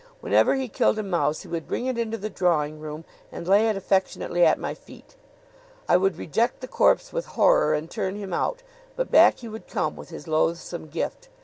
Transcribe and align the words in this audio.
Whenever 0.19 0.55
he 0.55 0.67
killed 0.67 0.97
a 0.97 1.03
mouse 1.03 1.43
he 1.43 1.47
would 1.47 1.67
bring 1.67 1.85
it 1.85 1.95
into 1.95 2.17
the 2.17 2.27
drawing 2.27 2.79
room 2.79 3.05
and 3.31 3.47
lay 3.47 3.69
it 3.69 3.77
affectionately 3.77 4.43
at 4.43 4.57
my 4.57 4.73
feet. 4.73 5.15
I 5.87 5.95
would 5.95 6.17
reject 6.17 6.59
the 6.61 6.67
corpse 6.67 7.13
with 7.13 7.27
horror 7.37 7.75
and 7.75 7.87
turn 7.87 8.15
him 8.15 8.33
out, 8.33 8.63
but 8.95 9.11
back 9.11 9.37
he 9.41 9.47
would 9.47 9.67
come 9.67 9.95
with 9.95 10.09
his 10.09 10.27
loathsome 10.27 10.87
gift. 10.87 11.29